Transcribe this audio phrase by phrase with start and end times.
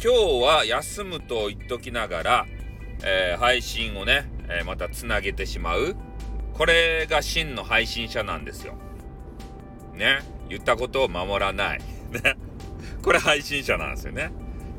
[0.00, 2.46] 今日は休むと言っときながら、
[3.02, 5.96] えー、配信をね、えー、またつなげてしまう。
[6.54, 8.74] これが真の配信者なんですよ。
[9.94, 10.20] ね。
[10.48, 11.80] 言ったことを守らない。
[12.12, 12.36] ね。
[13.02, 14.30] これ配信者なんですよね。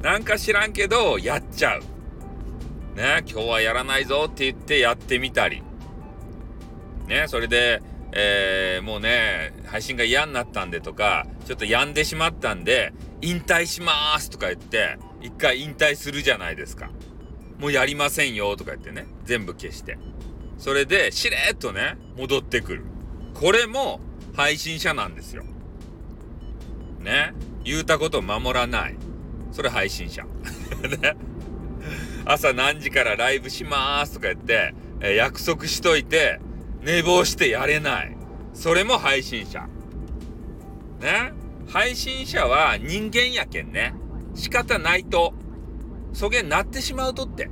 [0.01, 1.81] なんか知らんけど、やっちゃう。
[2.95, 3.21] ね。
[3.29, 5.61] 今日はやらないぞって言ってやってみたり。
[7.07, 7.25] ね。
[7.27, 7.81] それで、
[8.13, 16.89] えー、もうね、配信が嫌になったんでとか、ちょっと病んでしまったんで、引退しますとか言って、一回引退するじゃないですか。
[17.59, 19.97] もうやりませんよとか言ってね、全部消して。
[20.57, 22.83] それで、しれっとね、戻ってくる。
[23.33, 23.99] これも
[24.35, 25.43] 配信者なんですよ。
[26.99, 27.33] ね。
[27.63, 28.95] 言うたこと守らない。
[29.51, 30.25] それ配信者。
[31.01, 31.15] ね。
[32.25, 36.39] 朝何時からライブしますとか言って、え、約束しといて、
[36.81, 38.15] 寝坊してやれない。
[38.53, 39.67] それも配信者。
[40.99, 41.33] ね。
[41.67, 43.93] 配信者は人間やけんね。
[44.35, 45.33] 仕方ないと。
[46.13, 47.49] そげんなってしまうとって。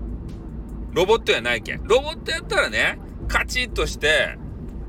[0.94, 1.84] ロボットやないけん。
[1.84, 4.38] ロボットやったらね、カチッとして、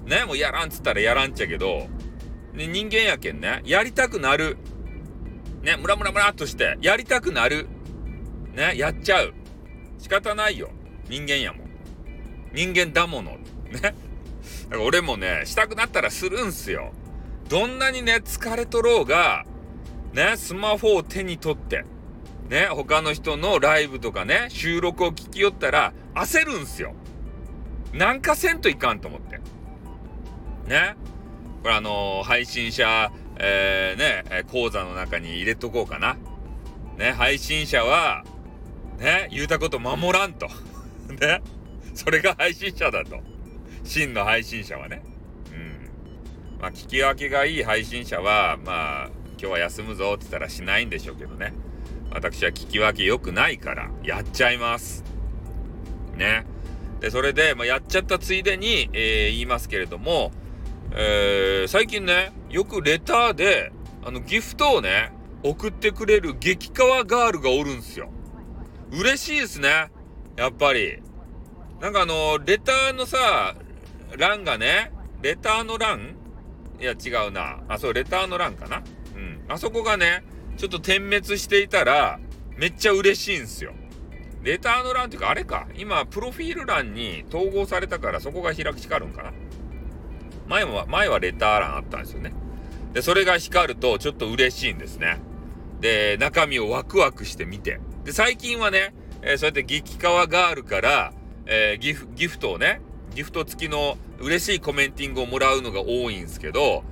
[0.07, 1.89] ね、もうやらんっつったらやらんっちゃけど、
[2.55, 4.57] ね、人間やけんね、やりたくなる。
[5.63, 7.69] ね、ムラムラムラっとして、やりたくなる。
[8.55, 9.35] ね、やっちゃう。
[9.99, 10.71] 仕方ないよ。
[11.09, 11.69] 人間やもん。
[12.55, 13.33] 人間だもの。
[13.33, 13.95] ね。
[14.81, 16.93] 俺もね、したくなったらするんすよ。
[17.49, 19.45] どんなにね、疲れとろうが、
[20.13, 21.85] ね、スマホを手に取って、
[22.49, 26.95] ね、他の人のライブとかね、収録を聞きよったら、焦るんすよ。
[27.93, 29.39] なんかせんといかんと思って。
[30.69, 30.97] ね。
[31.63, 36.17] これあのー、配信者、えー、ね、講座の中に入れとこうかな。
[36.97, 38.25] ね、配信者は、
[38.99, 40.49] ね、言うたこと守らんと。
[41.21, 41.43] ね。
[41.95, 43.21] それが配信者だと。
[43.85, 45.03] 真の配信者はね。
[45.53, 51.55] うんまあ、聞き分けがいい配信者は、まあ、今日は休むぞって言ったらしないんでしょうけどね。
[52.11, 55.05] 私は聞き分け良くないから、やっちゃいます。
[56.17, 56.45] ね。
[57.01, 60.33] で、それで、まあ、やっちゃったついでに、えー、言いますけれども、
[60.93, 63.71] えー、最近ね、よくレターで、
[64.05, 65.13] あの、ギフトをね、
[65.45, 68.11] 送ってくれる激川ガールがおるんすよ。
[68.91, 69.91] 嬉しいですね。
[70.37, 71.01] やっぱり。
[71.81, 73.55] なんかあの、レターのさ、
[74.17, 74.91] 欄がね、
[75.23, 76.17] レターの欄？
[76.81, 77.61] いや、違うな。
[77.69, 78.83] あ、そう、レターの欄かな。
[79.49, 80.23] あそこがね、
[80.57, 82.21] ちょっと点滅していたら、
[82.57, 83.73] めっちゃ嬉しいんすよ。
[84.43, 85.67] レターの欄っていうか、あれか。
[85.77, 89.33] 今、プロフィール欄に統合されたから、そこが開く光るんかな。
[90.49, 92.33] 前は、前はレター欄あったんですよね。
[92.93, 95.19] で、それが光ると、ちょっと嬉しいんですね。
[95.81, 97.81] で、中身をワクワクして見て。
[98.05, 101.13] で、最近はね、えー、そうやって激川ガールから、
[101.47, 102.81] えー、ギフ、ギフトをね、
[103.15, 106.85] ギフト付きの嬉しいコメンティングをもらうのが多いんですけど、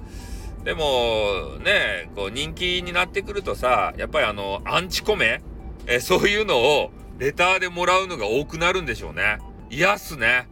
[0.66, 5.41] でも、ね、こう人気になってくるとさ、やっぱりあの、アンチコメ
[5.87, 9.38] えそういうのをレターでもらうのが多くなるんでしょうね。
[9.71, 10.49] 嫌っすね。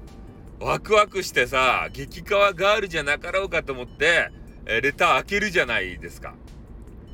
[0.61, 4.31] ワクワクしてさ、激川ガールじゃなかろうかと思って、
[4.67, 6.37] えレター開けるじゃないですか。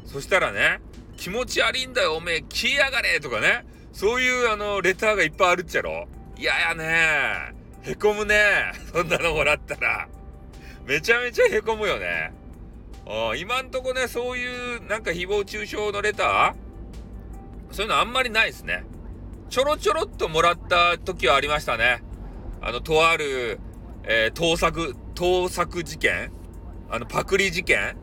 [0.05, 0.82] そしたらね、
[1.17, 6.06] 気持ち悪いんだよ、おめえ、消えやがれとかね、そういうあの、レターがいっぱいあるっちゃろ
[6.37, 8.72] 嫌やねへこむね。
[8.93, 10.06] そんなのもらったら。
[10.84, 12.38] めちゃめちゃへこむよね。
[13.37, 16.55] 今んとこね、そういうなんか誹謗中傷のレター？
[17.75, 18.84] そういうのあんまりないですね。
[19.49, 22.03] ちょろちょろっともらった時はありましたね。
[22.61, 23.59] あの、とある、
[24.05, 26.31] えー、盗作、盗作事件？
[26.88, 27.97] あの、パクリ事件？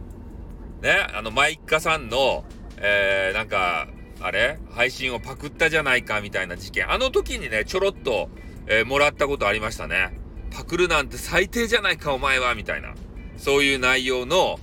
[0.81, 2.44] ね、あの、マイカさんの、
[2.78, 3.88] えー、なんか、
[4.19, 4.59] あれ？
[4.72, 6.91] 配信をパクったじゃないかみたいな事件。
[6.91, 8.29] あの時にね、ちょろっと、
[8.68, 10.19] えー、もらったことありましたね。
[10.52, 12.94] パクるなんて最低じゃないかお前はみたいな。
[13.38, 14.59] そういう内容の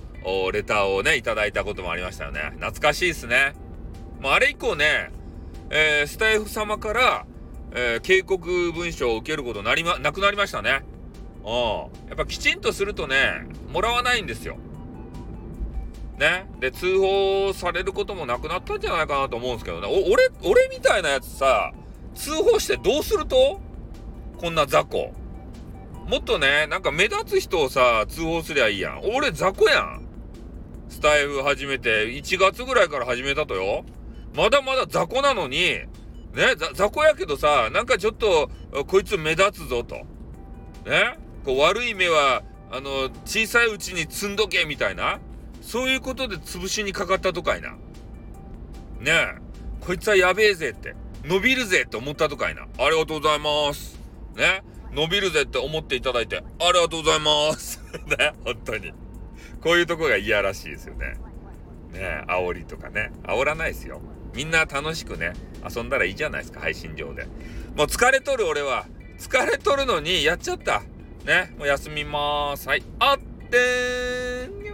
[0.51, 2.51] レターをね、いただいたこともありましたよね。
[2.55, 3.53] 懐かしいですね。
[4.19, 5.11] もうあれ以降ね、
[5.69, 7.25] えー、スタイフ様から、
[7.73, 10.83] えー、警告文書を受けることなりま、なくなりましたね。
[11.43, 11.51] うん。
[12.07, 14.57] やっぱきちんとするとね、もらわないんですよ。
[16.17, 16.47] ね。
[16.59, 19.87] で、通報されることもなくなったんじゃないかなと思うんですけどね。
[19.87, 21.73] お、俺、俺みたいなやつさ、
[22.15, 23.59] 通報してどうすると？
[24.37, 25.11] こんな雑魚。
[26.07, 29.01] もっとね、なんか目立つ人をさ、通報すりゃいいやん。
[29.13, 30.04] 俺雑魚やん。
[30.95, 33.83] スタイフ始めて、1月ぐらいから始めたとよ。
[34.33, 35.87] まだまだ雑魚なのに、ね、
[36.73, 38.49] 雑魚やけどさ、なんかちょっと、
[38.87, 39.95] こいつ目立つぞと。
[40.89, 45.19] ねこう悪い目は、あの、小さいうちに積んどけ、みたいな。
[45.59, 47.71] そういうことで潰しにかかったとかいな。
[47.71, 47.77] ね
[49.11, 49.35] え、
[49.81, 50.95] こいつはやべえぜって。
[51.25, 52.61] 伸びるぜって思ったとかいな。
[52.61, 53.99] ありがとうございます。
[54.37, 54.63] ね、
[54.93, 57.83] 伸びるぜって思っていただいて、ありがとうございます。
[58.17, 58.93] ね、本当に。
[59.65, 61.15] こういうとこが嫌らしいですよね。
[61.91, 63.11] ね煽りとかね。
[63.23, 63.99] 煽らないですよ。
[64.35, 65.33] みんな楽しくね、
[65.67, 67.23] 遊んだらいいじゃないですか、配信上で。
[67.75, 68.85] もう疲れとる俺は。
[69.17, 70.83] 疲れとるのにやっちゃった。
[71.25, 71.55] ね。
[71.57, 72.67] もう休みまーす。
[72.67, 72.83] はい。
[72.99, 73.17] あっ
[73.49, 74.64] てーん。